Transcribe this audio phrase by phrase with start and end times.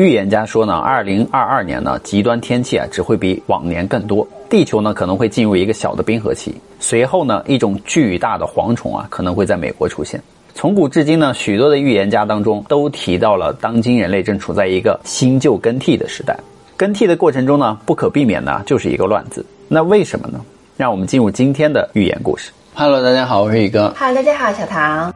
[0.00, 10.18] 预言家说呢，二零二二年呢，极端天气啊只会比往年更多，地球呢可能会进入一个小的冰河期，随后呢，一种巨大的蝗虫啊可能会在美国出现。
[10.54, 16.34] 从古至今呢，许多的预言家当中都提到了，当今人类正处在一个新旧更替的时代。
[16.78, 19.44] 更替的过程中呢，不可避免的就是一个乱字。
[19.68, 20.40] 那为什么呢？
[20.78, 22.50] 让我们进入今天的寓言故事。
[22.72, 23.94] Hello，大家好，我是宇哥。
[23.98, 25.12] Hello，大家好，小唐。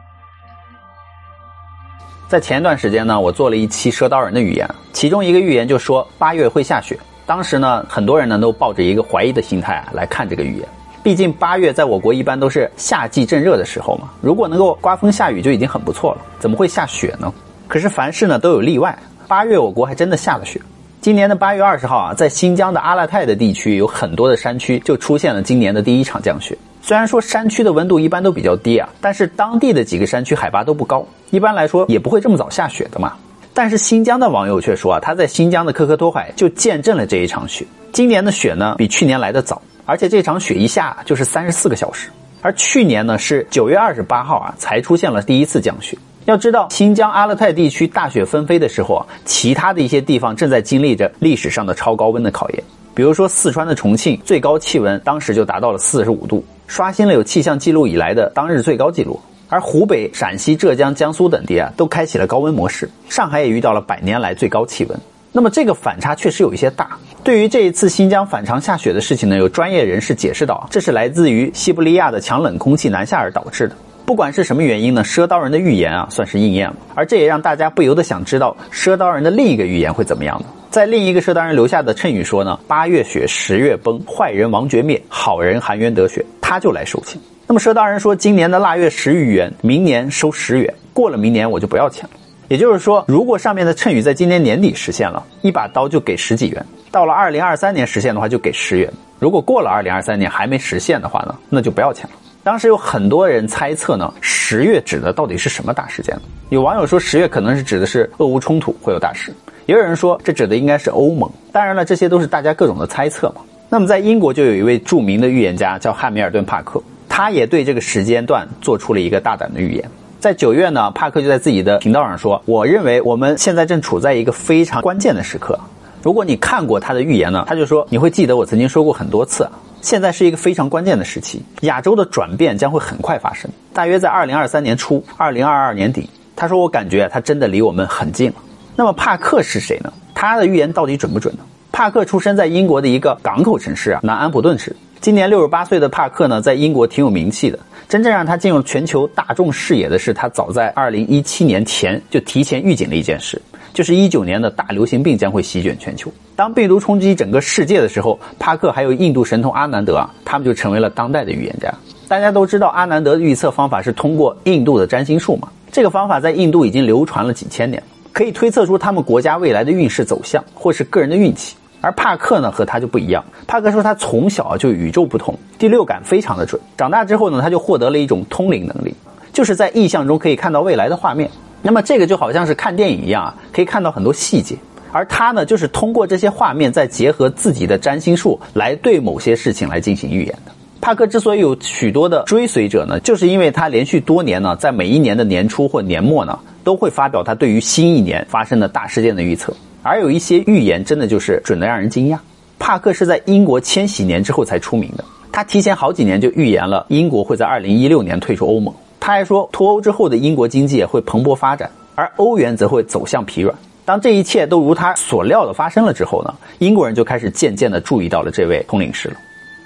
[2.35, 6.99] 在前一段时间呢，我做了一期赊刀人的预言，其中一个预言就说八月会下雪。
[7.25, 10.67] 当时呢，很多人呢都抱着一个怀疑的心态啊来看这个预言。
[11.01, 17.33] 毕竟八月在我国一般都是夏季正热的时候嘛，如果能够刮风下雨就已经很不错了，怎么会下雪呢？
[17.69, 18.93] 可是凡事呢都有例外，
[19.29, 20.59] 八月我国还真的下了雪。
[20.99, 26.57] 今年的八月二十号啊，在新疆的阿勒泰的地区有很多的山区就出现了今年的第一场降雪。
[26.87, 33.13] 虽然说山区的温度一般都比较低啊，但是当地的几个山区海拔都不高，一般来说也不会这么早下雪的嘛。
[33.55, 37.65] 但是新疆的网友却说啊，他在新疆的科克托海就见证了这一场雪。
[37.91, 42.11] 今年的雪呢比去年来的早，而且这场雪一下就是三十四个小时，
[42.43, 45.97] 而去年呢是九月二十八号啊才出现了第一次降雪。
[46.25, 52.63] 要知道，新疆阿勒泰地区大雪纷飞的时候啊，其他的一些地方正在经历着历史上的超高温的考验。
[52.93, 59.19] 比如说四川的重庆，最高气温当时就达到了四十五度，刷新了有气象记录以来的当日最高纪录。
[59.47, 62.89] 而湖北、陕西、浙江、江苏等地啊，都开启了高温模式。
[63.07, 64.99] 上海也遇到了百年来最高气温。
[65.31, 66.97] 那么这个反差确实有一些大。
[67.23, 73.75] 对于这一次新疆反常下雪的事情呢，有专业人士解释到，这是来自于西伯利亚的强冷空气南下而导致的。
[74.05, 76.75] 不管是什么原因呢，赊刀人的预言啊，算是应验了。
[76.95, 80.45] 而这也让大家不由得想知道，赊刀人的另一个预言会怎么样呢？
[80.69, 92.11] 在另一个赊刀人留下的谶语说呢：“八月雪，十月崩，坏人亡绝灭，好人含冤得雪，他就来收钱。”那么赊刀人说，今年的腊月十余元，明年收十元，过了明年我就不要钱了。
[92.47, 98.91] 也就是说，如果上面的谶语在今年年底实现了，一把刀就给十几元；到了二零二三年实现的话，就给十元。
[99.17, 102.15] 如果过了二零二三年还没实现的话呢，那就不要钱了。
[102.43, 106.15] 当时有很多人猜测呢，十月指的到底是什么大事件？
[106.49, 109.33] 有网友说，十月可能是指的是俄乌冲突会有大事。
[109.65, 111.27] 也有人说，这指的应该是欧盟。
[111.51, 113.41] 当然了，这些都是大家各种的猜测嘛。
[113.69, 119.83] 那么，在英国就有一位著名的预言家叫汉密尔顿·帕克，他也对这个时间段做出了一个大胆的预言。
[120.19, 125.59] 在九月呢，帕克就在自己的频道上说：“我认为我们现在正处在一个非常关键的时刻。
[126.01, 129.49] 如果你看过他的预言呢，他就说你会记得我曾经说过很多次，
[129.81, 136.09] 现在是一个非常关键的时期，亚洲的转变将会很快发生，大约在二零二三年初、二零二二年底。
[136.35, 138.35] 他说我感觉他真的离我们很近了。”
[138.75, 139.91] 那么帕克是谁呢？
[140.13, 141.43] 他的预言到底准不准呢？
[141.75, 144.73] 帕克出生在英国的一个港口城市啊，南安普顿市。
[145.01, 147.59] 今年六十八岁的帕克呢，在英国挺有名气的。
[147.89, 153.41] 真正让他进入全球大众视野的是，他早在二零一七年前就提前预警了一件事，
[153.73, 156.09] 就是一九年的大流行病将会席卷全球。
[156.33, 161.69] 当病毒冲击整个世界的时候，帕克还有印度神童阿南德啊，他们就成为了当代的预言家。
[162.07, 165.49] 大家都知道，阿南德的预测方法是通过印度的占星术嘛？
[165.73, 167.83] 这个方法在印度已经流传了几千年。
[168.13, 171.53] 可以推测出他们国家未来的运势走向，或是个人的运气。
[171.85, 173.23] 而帕克呢，和他就不一样。
[173.45, 176.59] 帕克说他从小就与众不同，第六感非常的准。
[176.75, 178.95] 长大之后呢，他就获得了一种通灵能力，
[179.31, 181.29] 就是在意象中可以看到未来的画面。
[181.61, 184.55] 那么这个就好像是看电影一样啊，可以看到很多细节。
[184.91, 190.51] 而他呢，就是通过这些画面，再结合自己的占星术来对某些事情来进行预言的。
[190.81, 196.39] 帕克之所以有许多的追随者呢，就是因为他连续多年呢，在每一年的年初或年末呢。
[196.65, 199.53] 都会发表他对于新一年发生的大事件的预测，
[199.87, 202.17] 而有一些预言真的就是准的让人惊讶。
[202.57, 208.73] 帕克是在英国千禧年之后才出名的，他提前好几年就预言了英国会在二零一六年退出欧盟。
[208.99, 213.55] 他还说脱欧之后的英国经济也会蓬勃发展，而欧元则会走向疲软。
[213.85, 219.15] 当这一切都如他所料的发生了之后呢，英国人就开始渐渐的注意到了这位通灵师了。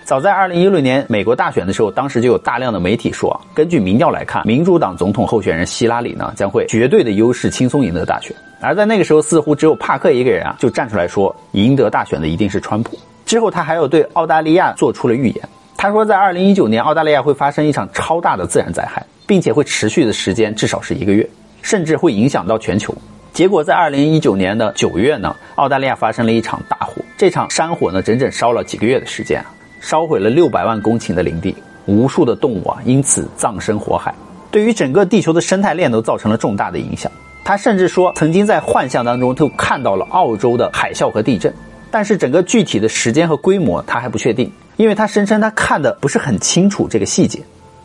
[0.09, 8.35] 早在二零一六年美国大选的时候，当时就有大量的媒体说，根据民调来看，民主党总统候选人希拉里呢将会绝对的优势，轻松赢得大选。
[8.59, 12.97] 而在那个时候，似乎只有帕克一个人啊，就站出来说，赢得大选的一定是川普。
[13.23, 15.47] 之后他还有对澳大利亚做出了预言，
[15.77, 21.29] 他说在二零一九年，澳大利亚会发生一场超大的自然灾害，并且会持续的时间至少是一个月，
[21.61, 22.91] 甚至会影响到全球。
[23.31, 29.53] 结果在二零一九年的九月呢，澳大利亚发生了一场大火，这场山火呢整整烧了几个月的时间啊。
[29.79, 31.55] 烧毁了六百万公顷的林地，
[31.85, 34.13] 无数的动物啊因此葬身火海，
[34.51, 37.11] 对于整个地球的生态链都造成了重大的影响。
[37.43, 41.53] 他甚至说，曾经在幻象当中就看到了澳洲的海啸和地震，
[41.89, 47.39] 但是整个具体的时间和规模他还不确定，因为他声称他看的不是很清楚这个细节。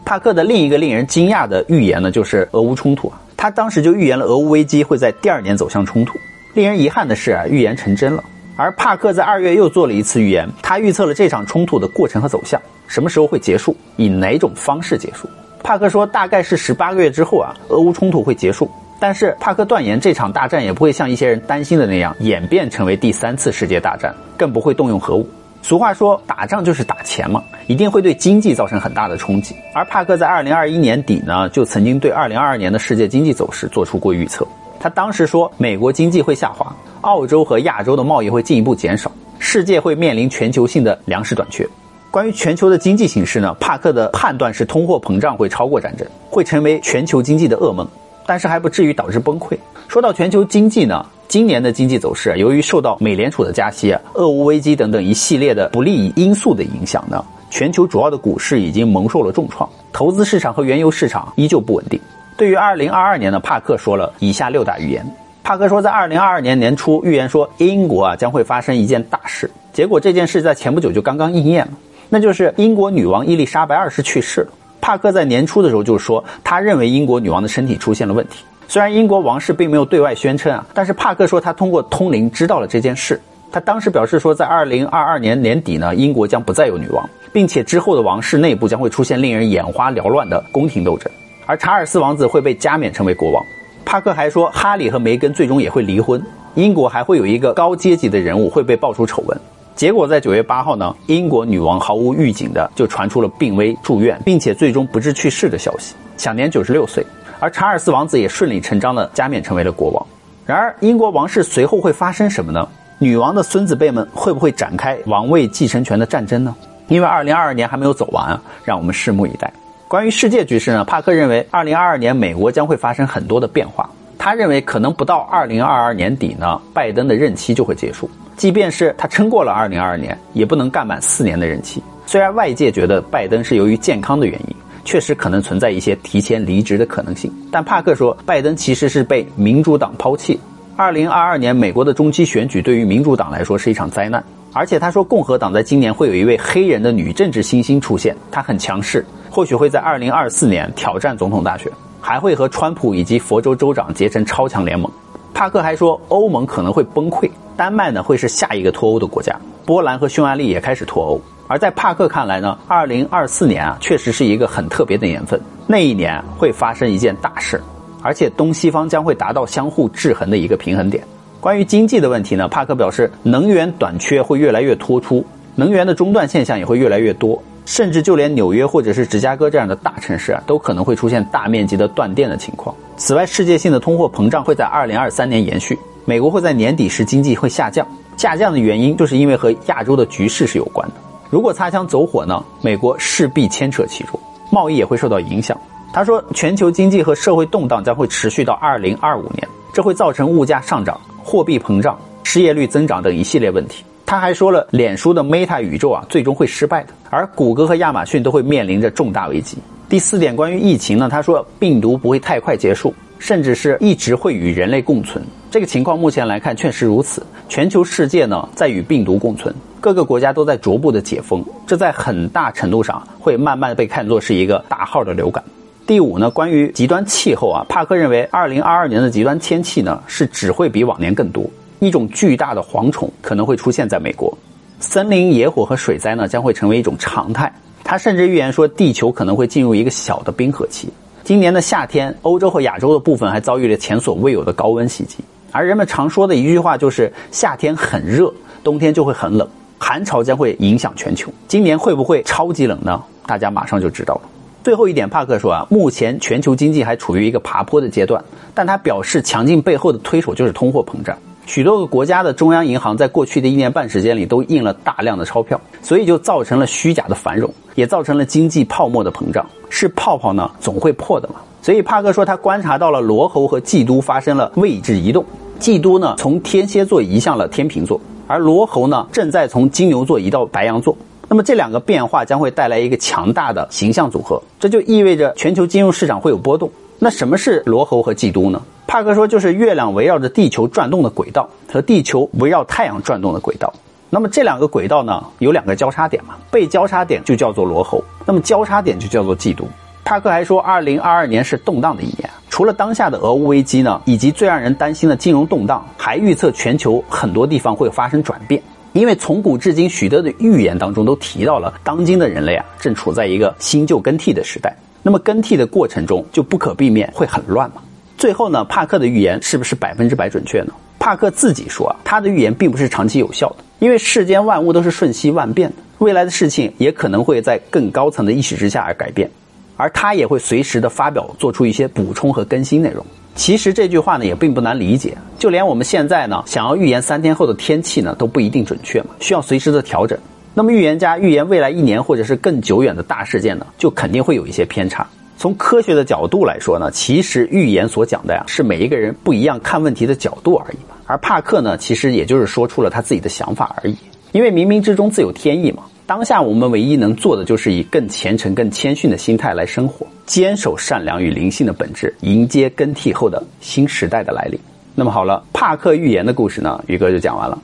[0.04, 6.18] 帕克的另一个令人惊讶的预言呢，就是俄乌冲突啊，他当时就预言了俄乌危机会在第二年走向冲突。
[6.52, 8.22] 令人遗憾的是啊，预言成真了。
[8.56, 15.28] 而帕克在二月又做了一次预言，他预测了这场冲突的过程和走向，什么时候会结束，以哪种方式结束。
[15.62, 18.70] 帕克说，大概是十八个月之后啊，俄乌冲突会结束。
[19.00, 25.28] 但是帕克断言，这场大战也不会像一些人担心的那样演变成为第三次世界大战，更不会动用核武。
[25.60, 29.54] 俗话说，打仗就是打钱嘛，一定会对经济造成很大的冲击。
[29.74, 34.46] 而帕克在二零二一年底呢，就曾经对二零二二年的世界经济走势做出过预测。
[34.84, 36.70] 他当时说，美国经济会下滑，
[37.00, 41.66] 澳洲和亚洲的贸易会进一步减少，世界会面临全球性的粮食短缺。
[42.10, 47.88] 关于全球的经济形势呢，帕克的判断是通货膨胀会超过战争，会成为全球经济的噩梦，
[48.26, 49.56] 但是还不至于导致崩溃。
[49.88, 61.98] 说到全球经济呢，今年的经济走势，由于受到美联储的加息、俄乌危机等等一系列的不利因素的影响呢，全球主要的股市已经蒙受了重创，投资市场和原油市场依旧不稳定。
[62.36, 65.06] 对于2022年呢，帕克说了以下六大预言。
[65.42, 71.72] 帕克说，在2022年年初预言说英国啊将会发生一件大事，结果这件事在前不久就刚刚应验了。
[72.08, 74.48] 那就是英国女王伊丽莎白二世去世了。
[74.80, 78.44] 帕克在年初的时候就说，他认为英国女王的身体出现了问题。
[78.66, 83.20] 虽然英国王室并没有对外宣称啊，但是帕克说他通过通灵知道了这件事。
[83.52, 91.12] 他当时表示说，在二零二二年年底呢，英国将不再有女王，并且之后的王室内部将会出现令人眼花缭乱的宫廷斗争，
[91.46, 93.44] 而查尔斯王子会被加冕成为国王。
[93.84, 96.22] 帕克还说，哈里和梅根最终也会离婚，
[96.54, 99.38] 英国还会有一个高阶级的人物会被爆出丑闻。
[99.74, 107.04] 结果在九月八号呢，英国女王毫无预警的就传出了病危住院，并且最终不治去世的消息，享年九十六岁。
[107.40, 110.06] 而查尔斯王子也顺理成章的加冕成为了国王。
[110.46, 112.66] 然而，英国王室随后会发生什么呢？
[112.98, 116.54] 女王的孙子辈们会不会展开王位继承权的战争呢？
[116.86, 119.52] 因为二零二二年还没有走完啊，让我们拭目以待。
[119.86, 123.88] 关于世界局势呢，帕克认为二零二二年美国将会发生很多的变化。
[124.18, 128.08] 他认为可能不到二零二二年底呢，拜登的任期就会结束。
[128.36, 131.82] 即便是他撑过了二零二二年，也不能干满四年的任期。
[132.06, 140.40] 虽然外界觉得拜登是由于健康的原因，确实可能存在一些提前离职的可能性，但帕克说，拜登其实是被民主党抛弃。
[140.76, 149.04] 二零二二年美国的中期选举对于民主党来说是一场灾难，而且他说，共和党在今年会有一位黑人的女政治新星出现，她很强势，
[149.34, 151.68] 或许会在二零二四年挑战总统大选，
[152.00, 154.88] 还会和川普以及佛州州长结成超强联盟。
[155.34, 157.28] 帕克还说，欧盟可能会崩溃。
[157.56, 159.36] 丹麦呢会是下一个脱欧的国家，
[159.66, 161.20] 波兰和匈牙利也开始脱欧。
[161.48, 167.60] 而在帕克看来呢，二零二四年啊确实是一个很特别的年份，那一年会发生一件大事，
[168.02, 171.02] 而且东西方将会达到相互制衡的一个平衡点。
[171.40, 175.26] 关于经济的问题呢，帕克表示，能源短缺会越来越突出，
[175.56, 182.74] 能源的中断现象也会越来越多，甚至就连纽约或者是芝加哥这样的大城市啊，都可能会出现大面积的断电的情况。
[182.96, 185.78] 此外，世界性的通货膨胀会在二零二三年延续。
[186.04, 190.94] 美国会在年底时经济会下降，下降的原因就是因为和亚洲的局势是有关的。
[191.30, 194.20] 如果擦枪走火呢，美国势必牵扯其中，
[194.50, 195.58] 贸易也会受到影响。
[195.92, 203.82] 他说，全球经济和社会动荡将会持续到二零二五年，这会造成物价上涨、货币膨胀、失业率增长等一系列问题。
[204.06, 209.58] 他还说了，脸书的 Meta 宇宙啊，最终会失败的，而谷歌和亚马逊都会面临着重大危机。
[209.88, 212.94] 第四点，关于疫情呢，他说病毒不会太快结束。
[213.20, 217.24] 甚至是一直会与人类共存，这个情况目前来看确实如此。
[217.48, 225.42] 全球世界呢在与病毒共存，各个国家都在逐步的解封，这在很大程度上会慢慢被看作是一个大号的流感。
[225.86, 231.48] 第五呢，关于极端气候啊，帕克认为，二零二二年的极端天气呢是只会比往年更多，
[231.80, 234.36] 一种巨大的蝗虫可能会出现在美国，
[234.80, 237.52] 森林野火和水灾呢将会成为一种常态。
[237.82, 240.88] 他甚至预言说，地球可能会进入一个小的冰河期。
[241.22, 245.18] 今年的夏天，欧洲和亚洲的部分还遭遇了前所未有的高温袭击。
[245.52, 251.30] 而人们常说的一句话就是“夏天很热，冬天就会很冷，寒潮将会影响全球”。
[251.46, 253.02] 今年会不会超级冷呢？
[253.26, 254.22] 大家马上就知道了。
[254.62, 258.22] 最后一点，帕克说啊，目前全球经济还处于一个爬坡的阶段，
[258.54, 261.16] 但他表示强劲背后的推手就是通货膨胀。
[261.46, 269.44] 许多个国家的中央银行在过去的一年半时间里都印了大量的钞票，所以就造成了虚假的繁荣，也造成了经济泡沫的膨胀。
[269.68, 271.34] 是泡泡呢，总会破的嘛。
[271.60, 275.24] 所以帕克说他观察到了罗喉和季都发生了位置移动，
[275.58, 280.96] 季都呢从天蝎座移向了天平座，而罗喉呢正在从金牛座移到白羊座。
[281.28, 286.70] 那么这两个变化将会带来一个强大的形象组合，这就意味着全球金融市场会有波动。
[286.98, 288.62] 那什么是罗喉和季都呢？
[288.86, 293.72] 帕克说，就是月亮围绕着地球转动的轨道和地球围绕太阳转动的轨道。
[294.10, 296.36] 那么这两个轨道呢，有两个交叉点嘛？
[296.50, 299.66] 被交叉点就叫做罗喉，那么交叉点就叫做季都。
[300.04, 302.30] 帕克还说，二零二二年是动荡的一年。
[302.50, 308.62] 除了当下的俄乌危机呢，以及最让人担心的金融动荡，还预测全球很多地方会发生转变。
[308.92, 314.76] 因为从古至今，许多的预言当中都提到了，当今的人类啊，正处在一个新旧更替的时代。
[315.02, 317.82] 那么更替的过程中，就不可避免会很乱嘛。
[318.16, 320.72] 最后呢，帕克的预言是不是百分之百准确呢？
[320.98, 329.30] 帕克自己说啊，他的预言并不是长期有效的，因为世间万物都是瞬息万变的，未来的事情也可能会在更高层的意识之下而改变。
[329.76, 333.04] 而他也会随时的发表，做出一些补充和更新内容。
[333.34, 340.16] 其实这句话呢也并不难理解，就连我们现在呢想要预言三天后的天气呢都不一定准确嘛，需要随时的调整。
[340.54, 345.04] 那么预言家预言未来一年或者是更久远的大事件呢，就肯定会有一些偏差。
[345.36, 350.96] 从科学的角度来说呢，其实预言所讲的呀是每一个人不一样看问题的角度而已嘛。
[351.06, 353.96] 而帕克呢，其实也就是说出了他自己的想法而已，
[354.32, 355.82] 因为冥冥之中自有天意嘛。
[356.06, 364.58] 当下我们唯一能做的，就是以更虔诚、更谦逊的心态来生活，坚守善良与灵性的本质，迎接更替后的新时代的来临。
[364.94, 367.58] 那么好了，帕克预言的故事呢，宇哥就讲完了。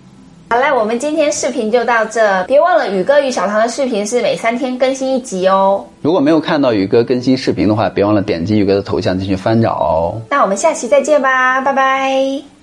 [0.53, 5.87] 好嘞，我们今天视频就到这，别忘了宇哥与小唐的视频是每三天更新一集哦。
[6.03, 10.21] 如果没有看到宇哥更新视频的话，别忘了点击宇哥的头像进去翻找哦。
[10.29, 12.60] 那我们下期再见吧，拜拜。